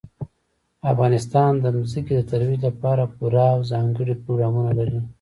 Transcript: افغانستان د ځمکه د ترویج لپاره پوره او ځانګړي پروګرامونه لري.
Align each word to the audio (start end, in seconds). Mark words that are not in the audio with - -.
افغانستان 0.91 1.51
د 1.63 1.65
ځمکه 1.91 2.13
د 2.15 2.21
ترویج 2.29 2.59
لپاره 2.69 3.03
پوره 3.15 3.45
او 3.53 3.59
ځانګړي 3.71 4.13
پروګرامونه 4.23 4.71
لري. 4.79 4.99